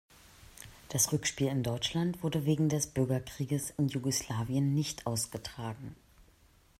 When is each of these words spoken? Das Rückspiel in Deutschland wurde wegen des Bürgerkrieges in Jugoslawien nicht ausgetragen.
Das 0.89 1.11
Rückspiel 1.11 1.45
in 1.49 1.61
Deutschland 1.61 2.23
wurde 2.23 2.43
wegen 2.47 2.69
des 2.69 2.87
Bürgerkrieges 2.87 3.69
in 3.77 3.87
Jugoslawien 3.87 4.73
nicht 4.73 5.05
ausgetragen. 5.05 5.95